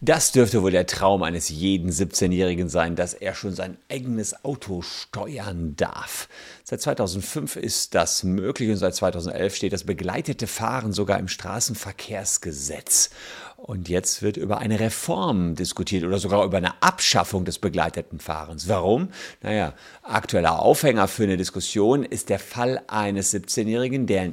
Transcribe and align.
Das 0.00 0.30
dürfte 0.30 0.62
wohl 0.62 0.70
der 0.70 0.86
Traum 0.86 1.24
eines 1.24 1.48
jeden 1.48 1.90
17-Jährigen 1.90 2.68
sein, 2.68 2.94
dass 2.94 3.14
er 3.14 3.34
schon 3.34 3.52
sein 3.52 3.78
eigenes 3.90 4.44
Auto 4.44 4.80
steuern 4.80 5.74
darf. 5.74 6.28
Seit 6.62 6.80
2005 6.80 7.56
ist 7.56 7.96
das 7.96 8.22
möglich 8.22 8.70
und 8.70 8.76
seit 8.76 8.94
2011 8.94 9.56
steht 9.56 9.72
das 9.72 9.82
begleitete 9.82 10.46
Fahren 10.46 10.92
sogar 10.92 11.18
im 11.18 11.26
Straßenverkehrsgesetz. 11.26 13.10
Und 13.56 13.88
jetzt 13.88 14.22
wird 14.22 14.36
über 14.36 14.58
eine 14.58 14.78
Reform 14.78 15.56
diskutiert 15.56 16.04
oder 16.04 16.18
sogar 16.18 16.44
über 16.44 16.58
eine 16.58 16.80
Abschaffung 16.80 17.44
des 17.44 17.58
begleiteten 17.58 18.20
Fahrens. 18.20 18.68
Warum? 18.68 19.08
Naja, 19.42 19.74
aktueller 20.04 20.62
Aufhänger 20.62 21.08
für 21.08 21.24
eine 21.24 21.36
Diskussion 21.36 22.04
ist 22.04 22.28
der 22.28 22.38
Fall 22.38 22.82
eines 22.86 23.34
17-Jährigen, 23.34 24.06
der 24.06 24.30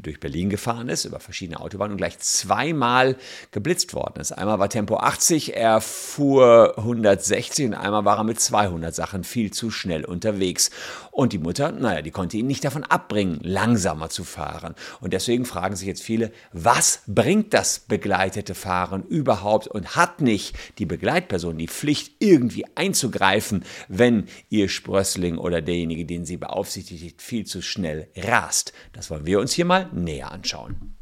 durch 0.00 0.20
Berlin 0.20 0.50
gefahren 0.50 0.88
ist, 0.88 1.04
über 1.04 1.20
verschiedene 1.20 1.60
Autobahnen 1.60 1.92
und 1.92 1.98
gleich 1.98 2.18
zweimal 2.18 3.16
geblitzt 3.50 3.94
worden 3.94 4.20
ist. 4.20 4.32
Einmal 4.32 4.58
war 4.58 4.68
Tempo 4.68 4.96
80, 4.96 5.56
er 5.56 5.80
fuhr 5.80 6.74
160 6.76 7.66
und 7.66 7.74
einmal 7.74 8.04
war 8.04 8.18
er 8.18 8.24
mit 8.24 8.40
200 8.40 8.94
Sachen 8.94 9.24
viel 9.24 9.52
zu 9.52 9.70
schnell 9.70 10.04
unterwegs. 10.04 10.70
Und 11.10 11.32
die 11.32 11.38
Mutter, 11.38 11.72
naja, 11.72 12.00
die 12.00 12.12
konnte 12.12 12.36
ihn 12.36 12.46
nicht 12.46 12.64
davon 12.64 12.84
abbringen, 12.84 13.40
langsamer 13.42 14.08
zu 14.08 14.22
fahren. 14.22 14.74
Und 15.00 15.12
deswegen 15.12 15.44
fragen 15.44 15.74
sich 15.74 15.88
jetzt 15.88 16.02
viele, 16.02 16.30
was 16.52 17.02
bringt 17.06 17.54
das 17.54 17.80
begleitete 17.80 18.54
Fahren 18.54 19.02
überhaupt 19.02 19.66
und 19.66 19.96
hat 19.96 20.20
nicht 20.20 20.56
die 20.78 20.86
Begleitperson 20.86 21.58
die 21.58 21.66
Pflicht, 21.66 22.12
irgendwie 22.20 22.64
einzugreifen, 22.74 23.64
wenn 23.88 24.26
ihr 24.48 24.68
Sprössling 24.68 25.38
oder 25.38 25.60
derjenige, 25.60 26.04
den 26.04 26.24
sie 26.24 26.36
beaufsichtigt, 26.36 27.20
viel 27.20 27.46
zu 27.46 27.62
schnell 27.62 28.08
rast? 28.16 28.72
Das 28.92 29.10
wollen 29.10 29.26
wir 29.26 29.40
uns 29.40 29.52
hier 29.52 29.64
mal 29.64 29.87
näher 29.92 30.32
anschauen. 30.32 30.97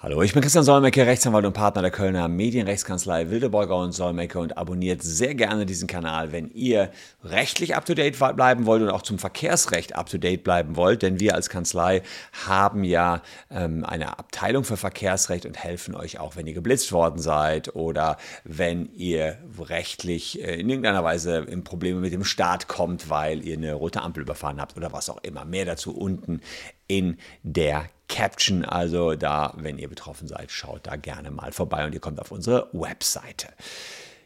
Hallo, 0.00 0.22
ich 0.22 0.32
bin 0.32 0.42
Christian 0.42 0.62
Solmecke, 0.62 1.04
Rechtsanwalt 1.04 1.44
und 1.44 1.54
Partner 1.54 1.82
der 1.82 1.90
Kölner 1.90 2.28
Medienrechtskanzlei 2.28 3.30
Wildeborger 3.30 3.76
und 3.78 3.90
Solmecke 3.90 4.38
und 4.38 4.56
abonniert 4.56 5.02
sehr 5.02 5.34
gerne 5.34 5.66
diesen 5.66 5.88
Kanal, 5.88 6.30
wenn 6.30 6.52
ihr 6.52 6.92
rechtlich 7.24 7.74
up-to-date 7.74 8.16
bleiben 8.36 8.64
wollt 8.64 8.82
und 8.82 8.90
auch 8.90 9.02
zum 9.02 9.18
Verkehrsrecht 9.18 9.96
up-to-date 9.96 10.44
bleiben 10.44 10.76
wollt, 10.76 11.02
denn 11.02 11.18
wir 11.18 11.34
als 11.34 11.50
Kanzlei 11.50 12.02
haben 12.46 12.84
ja 12.84 13.22
ähm, 13.50 13.84
eine 13.84 14.20
Abteilung 14.20 14.62
für 14.62 14.76
Verkehrsrecht 14.76 15.46
und 15.46 15.56
helfen 15.56 15.96
euch 15.96 16.20
auch, 16.20 16.36
wenn 16.36 16.46
ihr 16.46 16.54
geblitzt 16.54 16.92
worden 16.92 17.18
seid 17.18 17.74
oder 17.74 18.18
wenn 18.44 18.92
ihr 18.94 19.38
rechtlich 19.58 20.40
äh, 20.40 20.60
in 20.60 20.68
irgendeiner 20.68 21.02
Weise 21.02 21.38
in 21.38 21.64
Probleme 21.64 21.98
mit 21.98 22.12
dem 22.12 22.22
Staat 22.22 22.68
kommt, 22.68 23.10
weil 23.10 23.44
ihr 23.44 23.56
eine 23.56 23.74
rote 23.74 24.02
Ampel 24.02 24.22
überfahren 24.22 24.60
habt 24.60 24.76
oder 24.76 24.92
was 24.92 25.10
auch 25.10 25.18
immer. 25.24 25.44
Mehr 25.44 25.64
dazu 25.64 25.92
unten 25.92 26.40
in 26.86 27.16
der 27.42 27.86
Caption. 28.08 28.64
Also 28.64 29.14
da, 29.14 29.54
wenn 29.56 29.78
ihr 29.78 29.88
betroffen 29.88 30.28
seid, 30.28 30.50
schaut 30.50 30.86
da 30.86 30.96
gerne 30.96 31.30
mal 31.30 31.52
vorbei 31.52 31.84
und 31.86 31.94
ihr 31.94 32.00
kommt 32.00 32.20
auf 32.20 32.32
unsere 32.32 32.68
Webseite. 32.72 33.48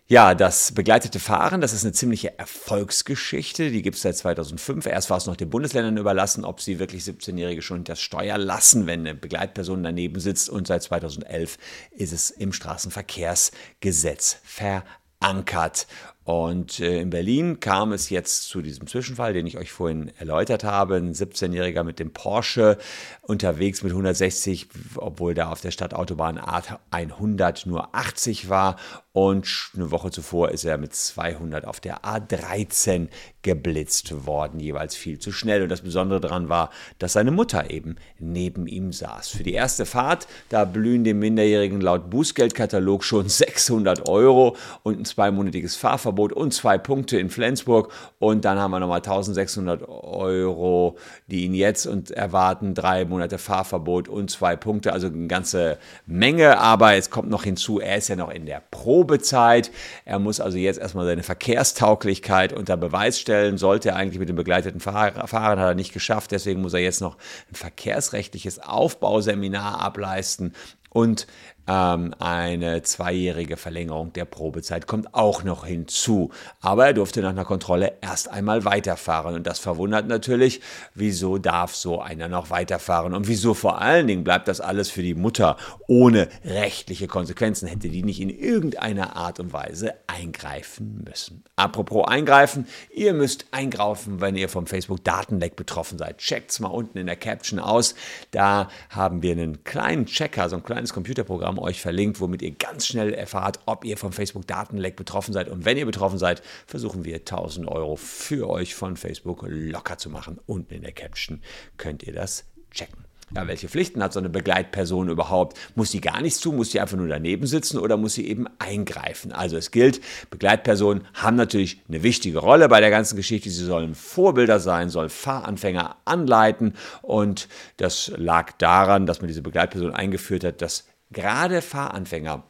Ja, 0.08 0.34
das 0.34 0.72
begleitete 0.72 1.19
Fahren, 1.19 1.62
das 1.62 1.72
ist 1.72 1.84
eine 1.84 1.92
ziemliche 1.92 2.38
Erfolgsgeschichte. 2.38 3.70
Die 3.70 3.80
gibt 3.80 3.97
es 3.97 4.03
seit 4.03 4.16
2005. 4.16 4.84
Erst 4.84 5.08
war 5.08 5.16
es 5.16 5.27
noch 5.27 5.36
den 5.36 5.48
Bundesländern 5.48 5.97
überlassen, 5.97 6.44
ob 6.44 6.60
sie 6.60 6.78
wirklich 6.78 7.05
17-Jährige 7.05 7.62
schon 7.62 7.84
das 7.84 8.00
Steuer 8.00 8.36
lassen, 8.36 8.86
wenn 8.86 9.00
eine 9.00 9.14
Begleitperson 9.14 9.83
daneben 9.83 10.20
sitzt. 10.20 10.50
Und 10.50 10.66
seit 10.66 10.83
2011 10.83 11.56
ist 11.92 12.12
es 12.12 12.30
im 12.30 12.53
Straßenverkehrsgesetz 12.53 14.36
verankert. 14.42 15.86
Und 16.25 16.78
äh, 16.78 17.01
in 17.01 17.11
Berlin 17.11 17.59
kam 17.59 17.92
es 17.92 18.09
jetzt 18.09 18.45
zu 18.45 18.62
diesem 18.62 18.87
Zwischenfall, 18.87 19.33
den 19.33 19.47
ich 19.47 19.59
euch 19.59 19.73
vorhin 19.73 20.12
erläutert 20.19 20.62
habe. 20.62 20.97
Ein 20.97 21.15
17-Jähriger 21.15 21.83
mit 21.83 21.98
dem 21.98 22.12
Porsche 22.12 22.78
unterwegs 23.23 23.83
mit 23.83 23.91
160, 23.91 24.69
obwohl 24.97 25.34
da 25.34 25.50
auf 25.50 25.61
der 25.61 25.73
Stadtautobahn 25.73 26.39
A100 26.39 27.69
nur 27.69 27.95
80 27.95 28.48
war. 28.48 28.77
Und 29.12 29.71
eine 29.75 29.91
Woche 29.91 30.11
zuvor 30.11 30.53
ist 30.53 30.65
er 30.65 30.78
mit 30.78 30.94
200 30.94 31.66
auf 31.66 31.81
der 31.81 32.03
A13 32.03 33.09
geblitzt 33.43 34.25
worden, 34.27 34.59
jeweils 34.61 34.94
viel 34.94 35.19
zu 35.19 35.32
schnell. 35.32 35.62
Und 35.62 35.69
das 35.69 35.82
Besondere 35.82 36.21
daran 36.21 36.49
war, 36.49 36.71
dass 36.99 37.15
seine 37.15 37.31
Mutter 37.31 37.71
eben 37.71 37.97
neben 38.19 38.66
ihm 38.66 38.93
saß. 38.93 39.28
Für 39.28 39.43
die 39.43 39.53
erste 39.53 39.87
Fahrt, 39.87 40.28
da 40.49 40.65
blühen 40.65 41.05
dem 41.05 41.19
Minderjährigen 41.19 41.81
laut 41.81 42.09
Bußgeldkatalog 42.09 43.05
schon 43.05 43.28
600 43.28 44.09
Euro 44.09 44.56
und 44.82 45.00
ein 45.00 45.05
zweimonatiges 45.05 45.77
Fahrverbot 45.77 46.12
Fahrverbot 46.12 46.33
und 46.33 46.53
zwei 46.53 46.78
Punkte 46.78 47.19
in 47.19 47.31
Flensburg. 47.31 47.93
Und 48.19 48.45
dann 48.45 48.59
haben 48.59 48.71
wir 48.71 48.81
nochmal 48.81 48.99
1600 48.99 49.89
Euro, 49.89 50.97
die 51.27 51.45
ihn 51.45 51.55
jetzt 51.55 51.87
und 51.87 52.11
erwarten. 52.11 52.75
Drei 52.75 53.05
Monate 53.05 53.39
Fahrverbot 53.39 54.09
und 54.09 54.31
zwei 54.31 54.56
Punkte. 54.56 54.93
Also 54.93 55.06
eine 55.06 55.27
ganze 55.27 55.78
Menge. 56.06 56.59
Aber 56.59 56.95
es 56.95 57.11
kommt 57.11 57.31
noch 57.31 57.45
hinzu, 57.45 57.81
er 57.81 57.97
ist 57.97 58.09
ja 58.09 58.17
noch 58.17 58.31
in 58.31 58.47
der 58.47 58.62
Probezeit. 58.71 59.71
Er 60.05 60.19
muss 60.19 60.41
also 60.41 60.59
jetzt 60.59 60.78
erstmal 60.78 61.06
seine 61.06 61.23
Verkehrstauglichkeit 61.23 62.53
unter 62.53 62.77
Beweis 62.77 63.19
stellen. 63.19 63.56
Sollte 63.59 63.91
er 63.91 63.97
eigentlich 63.97 64.19
mit 64.19 64.29
dem 64.29 64.37
begleiteten 64.37 64.81
Fahren, 64.81 65.17
hat 65.17 65.59
er 65.59 65.75
nicht 65.75 65.93
geschafft. 65.93 66.31
Deswegen 66.31 66.61
muss 66.61 66.75
er 66.75 66.81
jetzt 66.81 67.00
noch 67.00 67.17
ein 67.50 67.55
verkehrsrechtliches 67.55 68.59
Aufbauseminar 68.59 69.81
ableisten. 69.81 70.53
Und 70.91 71.27
ähm, 71.67 72.15
eine 72.19 72.83
zweijährige 72.83 73.56
Verlängerung 73.56 74.12
der 74.12 74.25
Probezeit 74.25 74.87
kommt 74.87 75.15
auch 75.15 75.45
noch 75.45 75.65
hinzu. 75.65 76.31
Aber 76.61 76.87
er 76.87 76.93
durfte 76.93 77.23
nach 77.23 77.31
einer 77.31 77.45
Kontrolle 77.45 77.95
erst 78.00 78.28
einmal 78.28 78.65
weiterfahren. 78.65 79.34
Und 79.34 79.47
das 79.47 79.59
verwundert 79.59 80.09
natürlich, 80.09 80.61
wieso 80.95 81.39
darf 81.39 81.75
so 81.75 82.00
einer 82.00 82.28
noch 82.28 82.50
weiterfahren? 82.50 83.15
Und 83.15 83.28
wieso 83.28 83.55
vor 83.55 83.81
allen 83.81 84.06
Dingen 84.06 84.25
bleibt 84.25 84.49
das 84.49 84.61
alles 84.61 84.91
für 84.91 85.03
die 85.03 85.15
Mutter 85.15 85.56
ohne 85.87 86.28
rechtliche 86.45 87.06
Konsequenzen? 87.06 87.69
Hätte 87.69 87.89
die 87.89 88.03
nicht 88.03 88.21
in 88.21 88.31
irgendeiner 88.31 89.17
Art 89.17 89.39
und 89.39 89.53
Weise 89.53 89.94
eingreifen 90.06 91.05
müssen? 91.05 91.44
Apropos 91.56 92.09
eingreifen, 92.09 92.67
ihr 92.93 93.12
müsst 93.12 93.47
eingreifen, 93.53 94.21
wenn 94.21 94.37
ihr 94.37 94.49
vom 94.49 94.67
Facebook-Datenleck 94.67 95.55
betroffen 95.55 95.99
seid. 95.99 96.19
Checkt's 96.19 96.61
mal 96.61 96.69
unten 96.69 96.99
in 96.99 97.06
der 97.06 97.17
Caption 97.17 97.59
aus. 97.59 97.94
Da 98.33 98.69
haben 98.91 99.23
wir 99.23 99.33
einen 99.33 99.62
kleinen 99.65 100.06
Checker, 100.06 100.49
so 100.49 100.56
ein 100.56 100.65
kleines 100.65 100.93
Computerprogramm 100.93 101.51
Programm 101.52 101.58
euch 101.58 101.80
verlinkt, 101.80 102.20
womit 102.20 102.42
ihr 102.42 102.52
ganz 102.52 102.86
schnell 102.86 103.12
erfahrt, 103.12 103.60
ob 103.66 103.84
ihr 103.84 103.96
vom 103.96 104.12
Facebook-Datenleck 104.12 104.96
betroffen 104.96 105.32
seid. 105.32 105.48
Und 105.48 105.64
wenn 105.64 105.76
ihr 105.76 105.86
betroffen 105.86 106.18
seid, 106.18 106.42
versuchen 106.66 107.04
wir 107.04 107.16
1000 107.16 107.68
Euro 107.68 107.96
für 107.96 108.48
euch 108.48 108.74
von 108.74 108.96
Facebook 108.96 109.44
locker 109.46 109.98
zu 109.98 110.10
machen. 110.10 110.38
Unten 110.46 110.74
in 110.74 110.82
der 110.82 110.92
Caption 110.92 111.42
könnt 111.76 112.02
ihr 112.02 112.12
das 112.12 112.44
checken. 112.70 113.04
Ja, 113.34 113.48
welche 113.48 113.66
Pflichten 113.66 114.02
hat 114.02 114.12
so 114.12 114.18
eine 114.18 114.28
Begleitperson 114.28 115.08
überhaupt? 115.08 115.58
Muss 115.74 115.90
sie 115.90 116.02
gar 116.02 116.20
nichts 116.20 116.40
tun? 116.40 116.56
Muss 116.56 116.70
sie 116.70 116.80
einfach 116.80 116.98
nur 116.98 117.08
daneben 117.08 117.46
sitzen 117.46 117.78
oder 117.78 117.96
muss 117.96 118.12
sie 118.12 118.28
eben 118.28 118.46
eingreifen? 118.58 119.32
Also 119.32 119.56
es 119.56 119.70
gilt, 119.70 120.02
Begleitpersonen 120.28 121.06
haben 121.14 121.36
natürlich 121.36 121.80
eine 121.88 122.02
wichtige 122.02 122.40
Rolle 122.40 122.69
bei 122.69 122.80
der 122.80 122.90
ganzen 122.90 123.16
Geschichte. 123.16 123.48
Sie 123.48 123.64
sollen 123.64 123.94
Vorbilder 123.94 124.60
sein, 124.60 124.90
sollen 124.90 125.08
Fahranfänger 125.08 125.96
anleiten 126.04 126.74
und 127.00 127.48
das 127.78 128.12
lag 128.16 128.52
daran, 128.58 129.06
dass 129.06 129.22
man 129.22 129.28
diese 129.28 129.40
Begleitperson 129.40 129.94
eingeführt 129.94 130.44
hat, 130.44 130.60
dass 130.60 130.84
gerade 131.12 131.62
Fahranfänger 131.62 132.45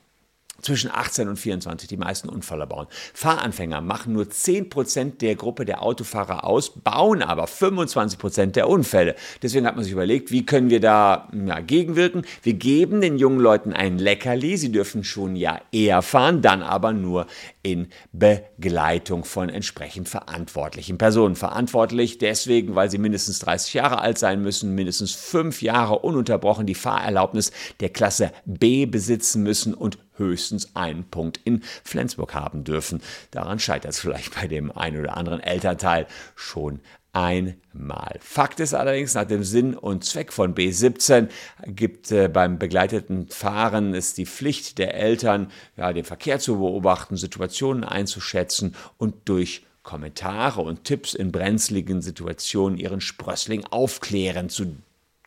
zwischen 0.61 0.91
18 0.91 1.29
und 1.29 1.37
24 1.37 1.89
die 1.89 1.97
meisten 1.97 2.29
Unfälle 2.29 2.67
bauen. 2.67 2.87
Fahranfänger 3.15 3.81
machen 3.81 4.13
nur 4.13 4.25
10% 4.25 5.19
der 5.19 5.35
Gruppe 5.35 5.65
der 5.65 5.83
Autofahrer 5.83 6.45
aus, 6.45 6.71
bauen 6.71 7.23
aber 7.23 7.45
25% 7.45 8.53
der 8.53 8.69
Unfälle. 8.69 9.17
Deswegen 9.43 9.67
hat 9.67 9.75
man 9.75 9.85
sich 9.85 9.93
überlegt, 9.93 10.31
wie 10.31 10.47
können 10.47 10.71
wir 10.71 10.81
da 10.81 11.29
ja, 11.47 11.61
gegenwirken? 11.61 12.25
Wir 12.43 12.55
geben 12.55 13.01
den 13.01 13.19
jungen 13.19 13.41
Leuten 13.41 13.73
ein 13.73 13.99
Leckerli. 13.99 14.57
Sie 14.57 14.73
dürfen 14.73 15.05
schon 15.05 15.37
ja 15.37 15.61
eher 15.73 16.03
fahren, 16.03 16.43
dann 16.43 16.63
aber 16.63 16.93
nur 16.93 17.27
in 17.63 17.89
Begleitung 18.13 19.25
von 19.25 19.49
entsprechend 19.49 20.09
verantwortlichen 20.09 20.99
Personen. 20.99 21.35
Verantwortlich 21.35 22.19
deswegen, 22.19 22.75
weil 22.75 22.91
sie 22.91 22.99
mindestens 22.99 23.41
30 23.41 23.75
Jahre 23.75 24.01
alt 24.01 24.19
sein 24.19 24.43
müssen, 24.43 24.75
mindestens 24.75 25.13
fünf 25.13 25.63
Jahre 25.63 26.01
ununterbrochen 26.01 26.67
die 26.67 26.75
Fahrerlaubnis 26.75 27.53
der 27.81 27.91
Klasse 27.91 28.33
B 28.45 28.87
besitzen 28.87 29.43
müssen 29.43 29.75
und 29.75 29.99
höchstens 30.17 30.75
einen 30.75 31.05
Punkt 31.05 31.41
in 31.45 31.63
Flensburg 31.85 32.35
haben 32.35 32.65
dürfen. 32.65 33.01
Daran 33.31 33.59
scheitert 33.59 33.93
es 33.93 34.01
vielleicht 34.01 34.35
bei 34.35 34.47
dem 34.47 34.71
einen 34.71 35.01
oder 35.01 35.17
anderen 35.17 35.41
Elternteil 35.41 36.07
schon 36.35 36.81
einmal. 37.13 38.19
Fakt 38.21 38.61
ist 38.61 38.75
allerdings, 38.75 39.15
nach 39.15 39.27
dem 39.27 39.45
Sinn 39.45 39.75
und 39.75 40.05
Zweck 40.05 40.33
von 40.33 40.55
B17 40.55 41.29
gibt 41.67 42.11
äh, 42.11 42.29
beim 42.29 42.59
begleiteten 42.59 43.29
Fahren 43.29 43.95
es 43.95 44.15
die 44.15 44.27
Pflicht 44.27 44.79
der 44.79 44.95
Eltern, 44.95 45.51
ja, 45.77 45.93
den 45.93 46.05
Verkehr 46.05 46.39
zu 46.39 46.59
beobachten, 46.59 47.17
Situationen 47.17 47.85
einzuschätzen 47.85 48.75
und 48.97 49.29
durch 49.29 49.67
Kommentare 49.83 50.63
und 50.63 50.85
Tipps 50.85 51.13
in 51.13 51.33
brenzligen 51.33 52.03
Situationen 52.03 52.79
ihren 52.79 53.01
Sprössling 53.01 53.65
aufklären 53.65 54.49
zu 54.49 54.77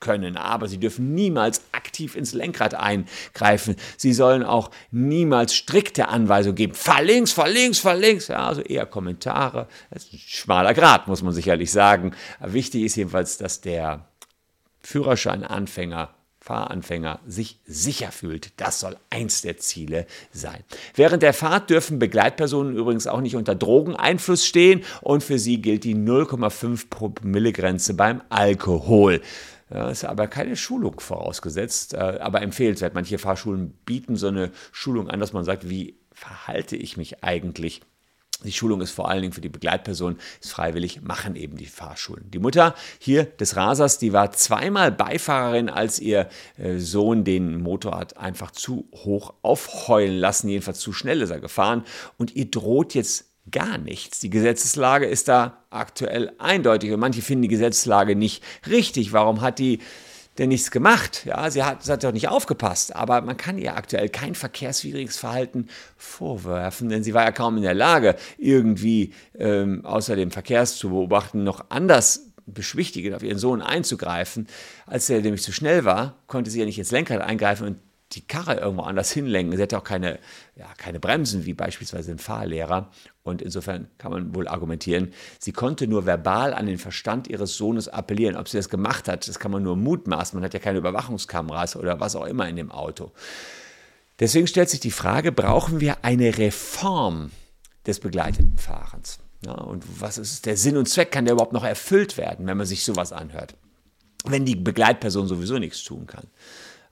können, 0.05 0.37
aber 0.37 0.67
sie 0.67 0.77
dürfen 0.77 1.15
niemals 1.15 1.61
aktiv 1.71 2.15
ins 2.15 2.33
Lenkrad 2.33 2.75
eingreifen. 2.75 3.75
Sie 3.97 4.13
sollen 4.13 4.43
auch 4.43 4.69
niemals 4.91 5.55
strikte 5.55 6.09
Anweisungen 6.09 6.55
geben. 6.55 6.75
Fahr 6.75 7.01
links, 7.01 7.31
fahr 7.31 7.49
links, 7.49 7.79
fahr 7.79 7.95
links. 7.95 8.27
Ja, 8.27 8.47
also 8.47 8.61
eher 8.61 8.85
Kommentare. 8.85 9.67
Das 9.89 10.03
ist 10.03 10.13
ein 10.13 10.19
schmaler 10.19 10.75
Grad, 10.75 11.07
muss 11.07 11.23
man 11.23 11.33
sicherlich 11.33 11.71
sagen. 11.71 12.11
wichtig 12.39 12.83
ist 12.83 12.95
jedenfalls, 12.95 13.39
dass 13.39 13.61
der 13.61 14.07
Führerscheinanfänger 14.81 16.13
Fahranfänger 16.45 17.21
sich 17.25 17.59
sicher 17.65 18.11
fühlt. 18.11 18.51
Das 18.57 18.79
soll 18.79 18.97
eins 19.09 19.41
der 19.41 19.57
Ziele 19.57 20.05
sein. 20.31 20.63
Während 20.93 21.23
der 21.23 21.33
Fahrt 21.33 21.71
dürfen 21.71 21.97
Begleitpersonen 21.97 22.75
übrigens 22.75 23.07
auch 23.07 23.21
nicht 23.21 23.35
unter 23.35 23.55
Drogeneinfluss 23.55 24.45
stehen 24.45 24.83
und 25.01 25.23
für 25.23 25.39
sie 25.39 25.59
gilt 25.59 25.83
die 25.85 25.95
0,5 25.95 26.89
Promille 26.91 27.51
Grenze 27.51 27.95
beim 27.95 28.21
Alkohol. 28.29 29.21
Das 29.69 30.03
ist 30.03 30.05
aber 30.05 30.27
keine 30.27 30.55
Schulung 30.55 30.99
vorausgesetzt, 30.99 31.95
äh, 31.95 31.97
aber 31.97 32.43
empfehlenswert. 32.43 32.93
Manche 32.93 33.17
Fahrschulen 33.17 33.71
bieten 33.83 34.15
so 34.15 34.27
eine 34.27 34.51
Schulung 34.71 35.09
an, 35.09 35.19
dass 35.19 35.33
man 35.33 35.45
sagt, 35.45 35.67
wie 35.67 35.97
verhalte 36.13 36.75
ich 36.75 36.95
mich 36.95 37.23
eigentlich 37.23 37.81
die 38.43 38.51
Schulung 38.51 38.81
ist 38.81 38.91
vor 38.91 39.09
allen 39.09 39.21
Dingen 39.21 39.33
für 39.33 39.41
die 39.41 39.49
Begleitperson, 39.49 40.17
ist 40.41 40.51
freiwillig, 40.51 41.01
machen 41.01 41.35
eben 41.35 41.57
die 41.57 41.65
Fahrschulen. 41.65 42.29
Die 42.31 42.39
Mutter 42.39 42.75
hier 42.99 43.23
des 43.25 43.55
Rasers, 43.55 43.97
die 43.97 44.13
war 44.13 44.31
zweimal 44.31 44.91
Beifahrerin, 44.91 45.69
als 45.69 45.99
ihr 45.99 46.29
äh, 46.57 46.77
Sohn 46.77 47.23
den 47.23 47.61
Motorrad 47.61 48.17
einfach 48.17 48.51
zu 48.51 48.87
hoch 48.93 49.33
aufheulen 49.41 50.17
lassen, 50.17 50.49
jedenfalls 50.49 50.79
zu 50.79 50.93
schnell 50.93 51.21
ist 51.21 51.29
er 51.29 51.39
gefahren 51.39 51.83
und 52.17 52.35
ihr 52.35 52.49
droht 52.49 52.93
jetzt 52.93 53.25
gar 53.51 53.77
nichts. 53.77 54.19
Die 54.19 54.29
Gesetzeslage 54.29 55.05
ist 55.05 55.27
da 55.27 55.63
aktuell 55.69 56.31
eindeutig 56.39 56.91
und 56.91 56.99
manche 56.99 57.21
finden 57.21 57.43
die 57.43 57.47
Gesetzeslage 57.47 58.15
nicht 58.15 58.43
richtig. 58.67 59.13
Warum 59.13 59.41
hat 59.41 59.59
die 59.59 59.79
denn 60.37 60.49
nichts 60.49 60.71
gemacht. 60.71 61.23
Ja, 61.25 61.49
sie 61.49 61.63
hat, 61.63 61.83
sie 61.83 61.91
hat 61.91 62.03
doch 62.03 62.11
nicht 62.11 62.27
aufgepasst. 62.27 62.95
Aber 62.95 63.21
man 63.21 63.37
kann 63.37 63.57
ihr 63.57 63.75
aktuell 63.75 64.09
kein 64.09 64.35
verkehrswidriges 64.35 65.17
Verhalten 65.17 65.69
vorwerfen, 65.97 66.89
denn 66.89 67.03
sie 67.03 67.13
war 67.13 67.23
ja 67.23 67.31
kaum 67.31 67.57
in 67.57 67.63
der 67.63 67.73
Lage, 67.73 68.15
irgendwie 68.37 69.13
ähm, 69.37 69.85
außer 69.85 70.15
dem 70.15 70.31
Verkehrs 70.31 70.77
zu 70.77 70.89
beobachten, 70.89 71.43
noch 71.43 71.65
anders 71.69 72.31
beschwichtigend 72.45 73.15
auf 73.15 73.23
ihren 73.23 73.39
Sohn 73.39 73.61
einzugreifen. 73.61 74.47
Als 74.85 75.09
er 75.09 75.21
nämlich 75.21 75.41
zu 75.41 75.51
schnell 75.51 75.85
war, 75.85 76.15
konnte 76.27 76.51
sie 76.51 76.59
ja 76.59 76.65
nicht 76.65 76.77
ins 76.77 76.91
Lenkrad 76.91 77.21
eingreifen 77.21 77.67
und 77.67 77.77
die 78.11 78.21
Karre 78.21 78.55
irgendwo 78.55 78.83
anders 78.83 79.11
hinlenken. 79.11 79.55
Sie 79.55 79.61
hätte 79.61 79.77
auch 79.77 79.83
keine, 79.83 80.19
ja, 80.55 80.67
keine 80.77 80.99
Bremsen, 80.99 81.45
wie 81.45 81.53
beispielsweise 81.53 82.11
ein 82.11 82.19
Fahrlehrer. 82.19 82.91
Und 83.25 83.41
insofern 83.41 83.87
kann 83.97 84.11
man 84.11 84.35
wohl 84.35 84.47
argumentieren, 84.47 85.11
sie 85.39 85.51
konnte 85.51 85.87
nur 85.87 86.05
verbal 86.05 86.53
an 86.53 86.67
den 86.67 86.77
Verstand 86.77 87.27
ihres 87.27 87.57
Sohnes 87.57 87.87
appellieren. 87.87 88.37
Ob 88.37 88.47
sie 88.47 88.57
das 88.57 88.69
gemacht 88.69 89.07
hat, 89.07 89.27
das 89.27 89.39
kann 89.39 89.49
man 89.49 89.63
nur 89.63 89.75
mutmaßen. 89.75 90.37
Man 90.37 90.45
hat 90.45 90.53
ja 90.53 90.59
keine 90.59 90.77
Überwachungskameras 90.77 91.75
oder 91.75 91.99
was 91.99 92.15
auch 92.15 92.25
immer 92.25 92.47
in 92.47 92.55
dem 92.55 92.71
Auto. 92.71 93.11
Deswegen 94.19 94.45
stellt 94.45 94.69
sich 94.69 94.79
die 94.79 94.91
Frage, 94.91 95.31
brauchen 95.31 95.81
wir 95.81 96.05
eine 96.05 96.37
Reform 96.37 97.31
des 97.87 97.99
begleiteten 97.99 98.57
Fahrens? 98.57 99.17
Ja, 99.43 99.53
und 99.53 99.83
was 99.99 100.19
ist 100.19 100.45
der 100.45 100.55
Sinn 100.55 100.77
und 100.77 100.87
Zweck? 100.87 101.11
Kann 101.11 101.25
der 101.25 101.33
überhaupt 101.33 101.51
noch 101.51 101.65
erfüllt 101.65 102.17
werden, 102.17 102.45
wenn 102.45 102.57
man 102.57 102.67
sich 102.67 102.85
sowas 102.85 103.11
anhört? 103.11 103.55
Wenn 104.23 104.45
die 104.45 104.55
Begleitperson 104.55 105.27
sowieso 105.27 105.57
nichts 105.57 105.83
tun 105.83 106.05
kann 106.05 106.27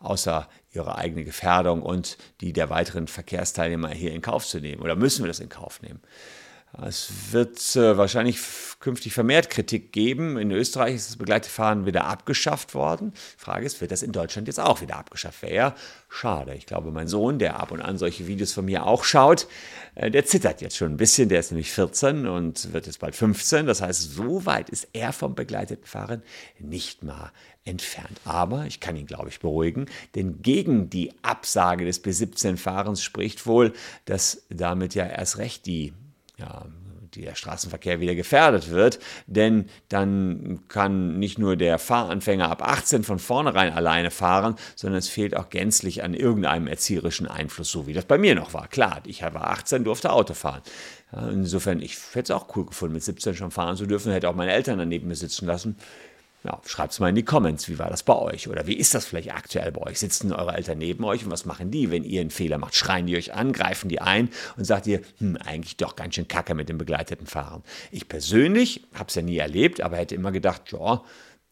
außer 0.03 0.47
ihre 0.71 0.97
eigene 0.97 1.23
Gefährdung 1.23 1.81
und 1.81 2.17
die 2.41 2.53
der 2.53 2.69
weiteren 2.69 3.07
Verkehrsteilnehmer 3.07 3.89
hier 3.89 4.11
in 4.11 4.21
Kauf 4.21 4.45
zu 4.45 4.59
nehmen? 4.59 4.81
Oder 4.81 4.95
müssen 4.95 5.23
wir 5.23 5.27
das 5.27 5.39
in 5.39 5.49
Kauf 5.49 5.81
nehmen? 5.81 6.01
Es 6.81 7.11
wird 7.31 7.75
äh, 7.75 7.97
wahrscheinlich 7.97 8.39
künftig 8.79 9.13
vermehrt 9.13 9.51
Kritik 9.51 9.91
geben. 9.91 10.37
In 10.37 10.49
Österreich 10.49 10.95
ist 10.95 11.09
das 11.09 11.17
Begleitfahren 11.17 11.85
wieder 11.85 12.05
abgeschafft 12.05 12.73
worden. 12.73 13.13
Die 13.13 13.43
Frage 13.43 13.65
ist, 13.65 13.79
wird 13.79 13.91
das 13.91 14.01
in 14.01 14.11
Deutschland 14.11 14.47
jetzt 14.47 14.59
auch 14.59 14.81
wieder 14.81 14.97
abgeschafft? 14.97 15.43
Wäre 15.43 15.53
ja 15.53 15.75
schade. 16.09 16.55
Ich 16.55 16.65
glaube, 16.65 16.89
mein 16.91 17.07
Sohn, 17.07 17.37
der 17.37 17.59
ab 17.59 17.71
und 17.71 17.79
an 17.79 17.99
solche 17.99 18.25
Videos 18.25 18.53
von 18.53 18.65
mir 18.65 18.87
auch 18.87 19.03
schaut, 19.03 19.47
äh, 19.93 20.09
der 20.09 20.25
zittert 20.25 20.61
jetzt 20.61 20.75
schon 20.75 20.93
ein 20.93 20.97
bisschen. 20.97 21.29
Der 21.29 21.41
ist 21.41 21.51
nämlich 21.51 21.71
14 21.71 22.25
und 22.25 22.73
wird 22.73 22.87
jetzt 22.87 22.99
bald 22.99 23.15
15. 23.15 23.67
Das 23.67 23.81
heißt, 23.81 24.15
so 24.15 24.47
weit 24.47 24.71
ist 24.71 24.87
er 24.93 25.13
vom 25.13 25.35
begleiteten 25.35 25.85
Fahren 25.85 26.23
nicht 26.57 27.03
mal 27.03 27.31
entfernt. 27.65 28.19
Aber 28.25 28.65
ich 28.65 28.79
kann 28.79 28.95
ihn, 28.95 29.05
glaube 29.05 29.29
ich, 29.29 29.39
beruhigen, 29.39 29.85
denn 30.15 30.41
gegen 30.41 30.89
die 30.89 31.13
Absage 31.21 31.85
des 31.85 32.03
B17-Fahrens 32.03 33.03
spricht 33.03 33.45
wohl, 33.45 33.73
dass 34.05 34.43
damit 34.49 34.95
ja 34.95 35.05
erst 35.05 35.37
recht 35.37 35.67
die 35.67 35.93
ja, 36.37 36.65
der 37.15 37.35
Straßenverkehr 37.35 37.99
wieder 37.99 38.15
gefährdet 38.15 38.69
wird, 38.69 38.99
denn 39.27 39.69
dann 39.89 40.61
kann 40.67 41.19
nicht 41.19 41.37
nur 41.37 41.55
der 41.55 41.77
Fahranfänger 41.77 42.49
ab 42.49 42.61
18 42.63 43.03
von 43.03 43.19
vornherein 43.19 43.71
alleine 43.71 44.11
fahren, 44.11 44.55
sondern 44.75 44.99
es 44.99 45.09
fehlt 45.09 45.35
auch 45.35 45.49
gänzlich 45.49 46.03
an 46.03 46.13
irgendeinem 46.13 46.67
erzieherischen 46.67 47.27
Einfluss, 47.27 47.71
so 47.71 47.87
wie 47.87 47.93
das 47.93 48.05
bei 48.05 48.17
mir 48.17 48.35
noch 48.35 48.53
war. 48.53 48.67
Klar, 48.67 49.01
ich 49.05 49.21
war 49.21 49.51
18, 49.51 49.83
durfte 49.83 50.11
Auto 50.11 50.33
fahren. 50.33 50.61
insofern, 51.11 51.81
ich 51.81 51.97
hätte 52.13 52.31
es 52.33 52.37
auch 52.39 52.55
cool 52.55 52.65
gefunden, 52.65 52.93
mit 52.93 53.03
17 53.03 53.35
schon 53.35 53.51
fahren 53.51 53.77
zu 53.77 53.85
dürfen, 53.85 54.11
hätte 54.11 54.29
auch 54.29 54.35
meine 54.35 54.53
Eltern 54.53 54.79
daneben 54.79 55.07
mir 55.07 55.15
sitzen 55.15 55.45
lassen. 55.45 55.77
Ja, 56.45 56.59
schreibt 56.65 56.91
es 56.91 56.99
mal 56.99 57.07
in 57.07 57.15
die 57.15 57.23
Comments, 57.23 57.69
wie 57.69 57.79
war 57.79 57.89
das 57.89 58.03
bei 58.03 58.15
euch? 58.15 58.49
Oder 58.49 58.67
wie 58.67 58.73
ist 58.73 58.93
das 58.93 59.05
vielleicht 59.05 59.33
aktuell 59.33 59.71
bei 59.71 59.81
euch? 59.81 59.99
Sitzen 59.99 60.33
eure 60.33 60.53
Eltern 60.53 60.77
neben 60.77 61.05
euch 61.05 61.23
und 61.23 61.31
was 61.31 61.45
machen 61.45 61.71
die, 61.71 61.89
wenn 61.89 62.03
ihr 62.03 62.19
einen 62.19 62.31
Fehler 62.31 62.57
macht? 62.57 62.75
Schreien 62.75 63.07
die 63.07 63.15
euch 63.15 63.33
an, 63.33 63.53
greifen 63.53 63.87
die 63.87 64.01
ein 64.01 64.29
und 64.57 64.65
sagt 64.65 64.85
ihr, 64.87 64.99
hm, 65.19 65.37
eigentlich 65.37 65.77
doch 65.77 65.95
ganz 65.95 66.15
schön 66.15 66.27
kacke 66.27 66.53
mit 66.53 66.67
dem 66.67 66.77
begleiteten 66.77 67.27
Fahren. 67.27 67.63
Ich 67.91 68.09
persönlich 68.09 68.85
habe 68.93 69.07
es 69.07 69.15
ja 69.15 69.21
nie 69.21 69.37
erlebt, 69.37 69.79
aber 69.79 69.95
hätte 69.95 70.15
immer 70.15 70.33
gedacht, 70.33 70.73
ja, 70.73 71.01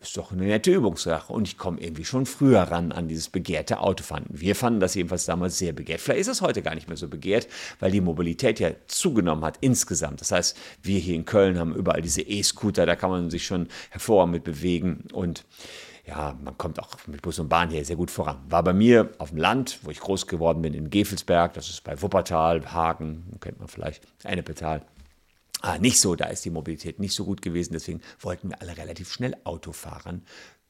ist 0.02 0.18
doch 0.18 0.32
eine 0.32 0.46
nette 0.46 0.72
Übungssache. 0.72 1.32
Und 1.32 1.48
ich 1.48 1.58
komme 1.58 1.80
irgendwie 1.80 2.06
schon 2.06 2.26
früher 2.26 2.62
ran 2.64 2.92
an 2.92 3.08
dieses 3.08 3.30
begehrte 3.30 3.80
Autofahren. 3.80 4.26
Wir 4.30 4.56
fanden 4.56 4.80
das 4.80 4.96
jedenfalls 4.96 5.26
damals 5.26 5.60
sehr 5.60 5.74
begehrt. 5.74 6.02
Vielleicht 6.02 6.22
ist 6.22 6.28
es 6.28 6.42
heute 6.42 6.62
gar 6.62 6.76
nicht 6.76 6.88
mehr 6.88 6.98
so 6.98 7.08
begehrt, 7.08 7.48
weil 7.80 7.92
die 7.92 8.02
Mobilität 8.02 8.60
ja 8.60 8.72
zugenommen 8.88 9.46
hat 9.46 9.58
insgesamt. 9.62 10.20
Das 10.22 10.32
heißt, 10.32 10.58
wir 10.82 11.00
hier 11.00 11.16
in 11.16 11.26
Köln 11.26 11.60
haben 11.60 11.76
überall 11.76 12.02
diese 12.02 12.22
E-Scooter, 12.22 12.86
da 12.86 12.96
kann 12.96 13.12
man 13.12 13.30
sich 13.30 13.46
schon 13.46 13.68
hervorragend 13.92 14.34
mit 14.34 14.44
bewegen. 14.44 15.06
Und 15.14 15.46
ja, 16.08 16.36
man 16.44 16.58
kommt 16.58 16.80
auch 16.80 16.90
mit 17.06 17.22
Bus 17.22 17.38
und 17.38 17.50
Bahn 17.50 17.70
hier 17.70 17.86
sehr 17.86 17.96
gut 17.96 18.10
voran. 18.10 18.40
War 18.50 18.64
bei 18.64 18.74
mir 18.74 19.12
auf 19.20 19.30
dem 19.30 19.38
Land, 19.38 19.80
wo 19.84 19.92
ich 19.92 20.00
groß 20.00 20.26
geworden 20.26 20.64
bin, 20.64 20.74
in 20.74 20.90
Gefelsberg, 20.90 21.54
das 21.54 21.70
ist 21.70 21.84
bei 21.84 22.02
Wuppertal, 22.02 22.74
Hagen, 22.74 23.24
kennt 23.40 23.60
man 23.60 23.68
vielleicht, 23.68 24.04
Ennepetal. 24.24 24.82
Ah, 25.62 25.78
nicht 25.78 26.00
so, 26.00 26.16
da 26.16 26.26
ist 26.26 26.44
die 26.44 26.50
Mobilität 26.50 27.00
nicht 27.00 27.14
so 27.14 27.26
gut 27.26 27.42
gewesen, 27.42 27.74
deswegen 27.74 28.02
wollten 28.20 28.50
wir 28.50 28.62
alle 28.62 28.78
relativ 28.78 29.12
schnell 29.12 29.36
Auto 29.44 29.72
fahren 29.72 30.26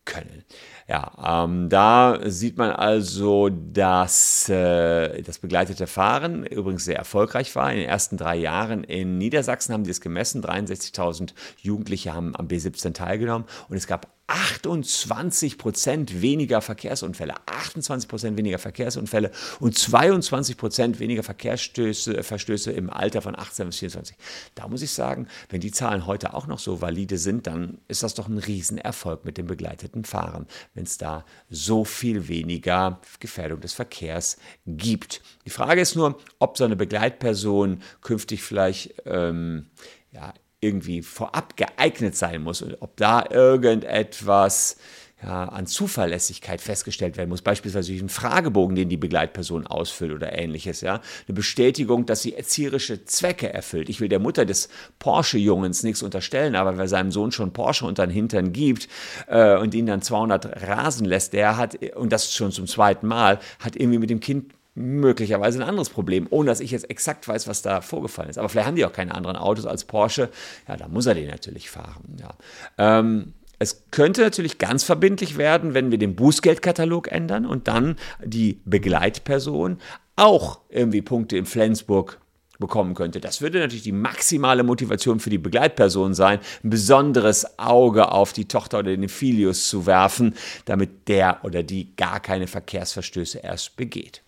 können. 0.06 0.44
Ja, 0.88 1.44
ähm, 1.44 1.70
da 1.70 2.20
sieht 2.26 2.58
man 2.58 2.72
also, 2.72 3.50
dass 3.50 4.50
äh, 4.50 5.22
das 5.22 5.40
begleitete 5.40 5.88
Fahren 5.88 6.46
übrigens 6.46 6.86
sehr 6.86 6.98
erfolgreich 6.98 7.56
war. 7.56 7.72
In 7.72 7.80
den 7.80 7.88
ersten 7.88 8.18
drei 8.18 8.36
Jahren 8.36 8.84
in 8.84 9.18
Niedersachsen 9.18 9.74
haben 9.74 9.84
die 9.84 9.92
es 9.92 10.02
gemessen. 10.02 10.44
63.000 10.44 11.34
Jugendliche 11.62 12.14
haben 12.14 12.36
am 12.36 12.48
B17 12.48 12.94
teilgenommen 12.94 13.46
und 13.70 13.78
es 13.78 13.88
gab 13.88 14.08
28 14.32 15.58
Prozent 15.58 16.22
weniger 16.22 16.62
Verkehrsunfälle, 16.62 17.34
28 17.48 18.08
Prozent 18.08 18.38
weniger 18.38 18.60
Verkehrsunfälle 18.60 19.32
und 19.60 19.78
22 19.78 20.56
Prozent 20.56 21.00
weniger 21.00 21.22
Verkehrsstöße, 21.22 22.24
Verstöße 22.24 22.72
im 22.72 22.90
Alter 22.90 23.22
von 23.22 23.38
18 23.38 23.68
bis 23.68 23.80
24. 23.80 24.16
Da 24.56 24.70
muss 24.70 24.82
ich 24.82 24.92
sagen, 24.92 25.28
wenn 25.50 25.60
die 25.60 25.72
Zahlen 25.72 26.08
heute 26.08 26.34
auch 26.34 26.48
noch 26.48 26.60
so 26.60 26.82
valide 26.82 27.18
sind, 27.18 27.46
dann 27.46 27.80
ist 27.90 28.04
das 28.04 28.14
doch 28.14 28.30
ein 28.30 28.38
Riesenerfolg 28.38 29.26
mit 29.26 29.38
dem 29.38 29.48
begleiteten 29.48 30.06
Fahren, 30.06 30.48
wenn 30.74 30.86
es 30.86 30.98
da 30.98 31.26
so 31.50 31.84
viel 31.84 32.30
weniger 32.30 33.02
Gefährdung 33.20 33.60
des 33.60 33.74
Verkehrs 33.74 34.38
gibt. 34.66 35.22
Die 35.46 35.50
Frage 35.50 35.82
ist 35.82 35.96
nur, 35.96 36.18
ob 36.40 36.58
so 36.58 36.64
eine 36.64 36.78
Begleitperson 36.78 37.82
künftig 38.00 38.44
vielleicht 38.44 38.94
ähm, 39.06 39.68
ja, 40.12 40.34
irgendwie 40.62 41.02
vorab 41.02 41.58
geeignet 41.58 42.16
sein 42.16 42.42
muss 42.42 42.62
und 42.62 42.78
ob 42.82 42.96
da 42.96 43.26
irgendetwas 43.30 44.78
ja, 45.24 45.46
an 45.46 45.68
Zuverlässigkeit 45.68 46.62
festgestellt 46.62 47.18
werden 47.18 47.30
muss, 47.30 47.42
beispielsweise 47.42 47.92
durch 47.92 48.00
einen 48.00 48.10
Fragebogen, 48.10 48.76
den 48.76 48.90
die 48.90 48.98
Begleitperson 48.98 49.68
ausfüllt 49.68 50.14
oder 50.14 50.38
ähnliches, 50.38 50.82
ja, 50.82 51.02
eine 51.28 51.36
Bestätigung, 51.36 52.06
dass 52.06 52.22
sie 52.22 52.36
erzieherische 52.36 53.06
Zwecke 53.06 53.54
erfüllt. 53.54 53.90
Ich 53.90 54.00
will 54.02 54.10
der 54.10 54.20
Mutter 54.20 54.46
des 54.46 54.70
Porsche-Jungens 55.00 55.84
nichts 55.84 56.02
unterstellen, 56.02 56.56
aber 56.56 56.78
wer 56.78 56.88
seinem 56.88 57.12
Sohn 57.12 57.32
schon 57.32 57.54
Porsche 57.54 57.86
unter 57.86 58.06
den 58.08 58.14
Hintern 58.14 58.52
gibt 58.52 58.88
äh, 59.28 59.58
und 59.58 59.76
ihn 59.76 59.86
dann 59.86 60.02
200 60.02 60.68
rasen 60.68 61.06
lässt, 61.06 61.34
der 61.34 61.58
hat, 61.58 61.78
und 61.96 62.12
das 62.12 62.34
schon 62.34 62.52
zum 62.52 62.66
zweiten 62.68 63.08
Mal, 63.08 63.40
hat 63.60 63.76
irgendwie 63.76 64.00
mit 64.00 64.10
dem 64.10 64.22
Kind 64.22 64.54
möglicherweise 64.74 65.60
ein 65.60 65.68
anderes 65.68 65.90
Problem, 65.90 66.28
ohne 66.30 66.50
dass 66.50 66.60
ich 66.60 66.72
jetzt 66.72 66.90
exakt 66.90 67.28
weiß, 67.28 67.48
was 67.48 67.62
da 67.62 67.82
vorgefallen 67.82 68.30
ist. 68.30 68.38
Aber 68.38 68.50
vielleicht 68.50 68.68
haben 68.68 68.76
die 68.76 68.86
auch 68.86 68.94
keine 68.94 69.14
anderen 69.14 69.36
Autos 69.36 69.66
als 69.66 69.84
Porsche. 69.84 70.30
Ja, 70.68 70.78
da 70.78 70.88
muss 70.88 71.06
er 71.06 71.16
den 71.16 71.30
natürlich 71.30 71.70
fahren. 71.70 72.18
Ja. 72.20 72.34
Ähm, 72.78 73.34
es 73.60 73.84
könnte 73.92 74.22
natürlich 74.22 74.58
ganz 74.58 74.84
verbindlich 74.84 75.38
werden, 75.38 75.74
wenn 75.74 75.92
wir 75.92 76.00
den 76.00 76.16
Bußgeldkatalog 76.16 77.12
ändern 77.12 77.46
und 77.46 77.68
dann 77.68 77.96
die 78.24 78.60
Begleitperson 78.66 79.78
auch 80.16 80.62
irgendwie 80.70 81.02
Punkte 81.02 81.38
in 81.38 81.46
Flensburg 81.46 82.20
bekommen 82.62 82.94
könnte. 82.94 83.20
Das 83.20 83.42
würde 83.42 83.60
natürlich 83.60 83.84
die 83.84 83.92
maximale 83.92 84.64
Motivation 84.64 85.20
für 85.20 85.30
die 85.30 85.38
Begleitperson 85.38 86.14
sein, 86.14 86.40
ein 86.64 86.70
besonderes 86.70 87.60
Auge 87.60 88.12
auf 88.12 88.34
die 88.34 88.48
Tochter 88.48 88.80
oder 88.80 88.96
den 88.96 89.10
Filius 89.10 89.68
zu 89.68 89.86
werfen, 89.86 90.36
damit 90.66 91.08
der 91.10 91.44
oder 91.44 91.62
die 91.62 91.96
gar 91.98 92.20
keine 92.22 92.48
Verkehrsverstöße 92.48 93.40
erst 93.40 93.76
begeht. 93.76 94.24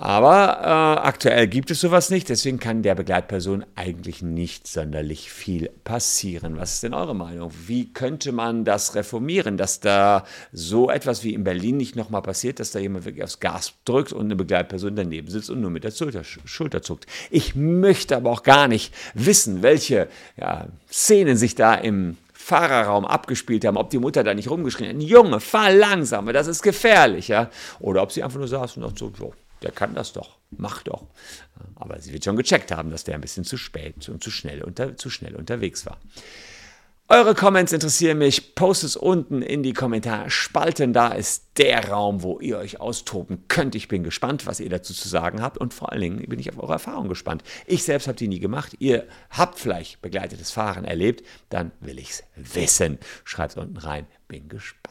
Aber 0.00 0.60
äh, 0.60 1.06
aktuell 1.08 1.48
gibt 1.48 1.72
es 1.72 1.80
sowas 1.80 2.08
nicht, 2.08 2.28
deswegen 2.28 2.60
kann 2.60 2.82
der 2.82 2.94
Begleitperson 2.94 3.64
eigentlich 3.74 4.22
nicht 4.22 4.68
sonderlich 4.68 5.32
viel 5.32 5.70
passieren. 5.82 6.56
Was 6.56 6.74
ist 6.74 6.84
denn 6.84 6.94
eure 6.94 7.16
Meinung? 7.16 7.50
Wie 7.66 7.92
könnte 7.92 8.30
man 8.30 8.64
das 8.64 8.94
reformieren, 8.94 9.56
dass 9.56 9.80
da 9.80 10.24
so 10.52 10.88
etwas 10.88 11.24
wie 11.24 11.34
in 11.34 11.42
Berlin 11.42 11.78
nicht 11.78 11.96
nochmal 11.96 12.22
passiert, 12.22 12.60
dass 12.60 12.70
da 12.70 12.78
jemand 12.78 13.06
wirklich 13.06 13.24
aufs 13.24 13.40
Gas 13.40 13.72
drückt 13.84 14.12
und 14.12 14.26
eine 14.26 14.36
Begleitperson 14.36 14.94
daneben 14.94 15.26
sitzt 15.26 15.50
und 15.50 15.60
nur 15.60 15.70
mit 15.70 15.82
der 15.82 15.90
Schulter, 15.90 16.22
Schulter 16.22 16.80
zuckt? 16.80 17.06
Ich 17.30 17.56
möchte 17.56 18.16
aber 18.16 18.30
auch 18.30 18.44
gar 18.44 18.68
nicht 18.68 18.94
wissen, 19.14 19.62
welche 19.62 20.06
ja, 20.36 20.68
Szenen 20.88 21.36
sich 21.36 21.56
da 21.56 21.74
im 21.74 22.16
Fahrerraum 22.32 23.04
abgespielt 23.04 23.64
haben, 23.64 23.76
ob 23.76 23.90
die 23.90 23.98
Mutter 23.98 24.22
da 24.22 24.32
nicht 24.32 24.48
rumgeschrien 24.48 24.96
hat, 24.96 25.02
Junge, 25.02 25.40
fahr 25.40 25.72
langsamer, 25.72 26.32
das 26.32 26.46
ist 26.46 26.62
gefährlich, 26.62 27.26
ja. 27.26 27.50
Oder 27.80 28.00
ob 28.00 28.12
sie 28.12 28.22
einfach 28.22 28.38
nur 28.38 28.46
saß 28.46 28.76
und 28.76 28.84
dachte 28.84 28.98
so, 28.98 29.12
so 29.18 29.34
der 29.62 29.72
kann 29.72 29.94
das 29.94 30.12
doch, 30.12 30.38
mach 30.50 30.82
doch. 30.82 31.04
Aber 31.76 32.00
sie 32.00 32.12
wird 32.12 32.24
schon 32.24 32.36
gecheckt 32.36 32.72
haben, 32.72 32.90
dass 32.90 33.04
der 33.04 33.14
ein 33.14 33.20
bisschen 33.20 33.44
zu 33.44 33.56
spät 33.56 34.08
und 34.08 34.22
zu 34.22 34.30
schnell, 34.30 34.62
unter, 34.62 34.96
zu 34.96 35.10
schnell 35.10 35.36
unterwegs 35.36 35.86
war. 35.86 35.98
Eure 37.10 37.34
Comments 37.34 37.72
interessieren 37.72 38.18
mich. 38.18 38.54
Postet 38.54 38.90
es 38.90 38.96
unten 38.96 39.40
in 39.40 39.62
die 39.62 39.72
Kommentarspalten. 39.72 40.92
Da 40.92 41.08
ist 41.08 41.46
der 41.56 41.88
Raum, 41.88 42.22
wo 42.22 42.38
ihr 42.38 42.58
euch 42.58 42.80
austoben 42.80 43.44
könnt. 43.48 43.74
Ich 43.74 43.88
bin 43.88 44.04
gespannt, 44.04 44.44
was 44.44 44.60
ihr 44.60 44.68
dazu 44.68 44.92
zu 44.92 45.08
sagen 45.08 45.40
habt. 45.40 45.56
Und 45.56 45.72
vor 45.72 45.90
allen 45.90 46.02
Dingen 46.02 46.28
bin 46.28 46.38
ich 46.38 46.50
auf 46.50 46.62
eure 46.62 46.74
Erfahrung 46.74 47.08
gespannt. 47.08 47.42
Ich 47.66 47.82
selbst 47.82 48.08
habe 48.08 48.18
die 48.18 48.28
nie 48.28 48.40
gemacht. 48.40 48.76
Ihr 48.78 49.06
habt 49.30 49.58
vielleicht 49.58 50.02
begleitetes 50.02 50.50
Fahren 50.50 50.84
erlebt. 50.84 51.26
Dann 51.48 51.72
will 51.80 51.98
ich 51.98 52.10
es 52.10 52.24
wissen. 52.36 52.98
Schreibt 53.24 53.52
es 53.52 53.56
unten 53.56 53.78
rein. 53.78 54.06
Bin 54.28 54.50
gespannt. 54.50 54.87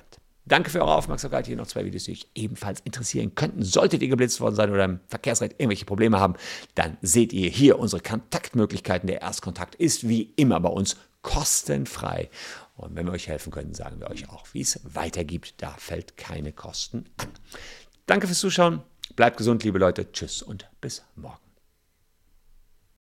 Danke 0.48 0.70
für 0.70 0.82
eure 0.82 0.96
Aufmerksamkeit. 0.96 1.48
Hier 1.48 1.58
noch 1.58 1.68
zwei 1.68 1.86
Videos, 1.86 2.06
die 2.06 2.12
euch 2.12 2.28
ebenfalls 2.36 2.80
interessieren 2.82 3.36
könnten. 3.36 3.64
Solltet 3.64 4.02
ihr 4.02 4.08
geblitzt 4.08 4.40
worden 4.40 4.56
sein 4.56 4.72
oder 4.72 4.86
im 4.86 5.00
Verkehrsrecht 5.08 5.54
irgendwelche 5.58 5.86
Probleme 5.86 6.20
haben, 6.20 6.36
dann 6.76 6.98
seht 7.02 7.34
ihr 7.34 7.50
hier 7.50 7.80
unsere 7.80 8.02
Kontaktmöglichkeiten. 8.02 9.08
Der 9.08 9.22
Erstkontakt 9.22 9.76
ist 9.76 10.08
wie 10.08 10.34
immer 10.36 10.60
bei 10.60 10.70
uns 10.70 10.96
kostenfrei. 11.22 12.30
Und 12.76 12.96
wenn 12.96 13.06
wir 13.06 13.14
euch 13.14 13.28
helfen 13.28 13.52
können, 13.52 13.74
sagen 13.74 14.00
wir 14.00 14.10
euch 14.10 14.30
auch, 14.30 14.46
wie 14.54 14.62
es 14.62 14.80
weitergibt. 14.84 15.56
Da 15.62 15.72
fällt 15.78 16.16
keine 16.16 16.54
Kosten 16.54 17.06
an. 17.18 17.28
Danke 18.06 18.28
fürs 18.28 18.40
Zuschauen. 18.40 18.82
Bleibt 19.16 19.38
gesund, 19.38 19.64
liebe 19.64 19.80
Leute. 19.80 20.12
Tschüss 20.12 20.42
und 20.42 20.70
bis 20.80 21.04
morgen. 21.16 21.47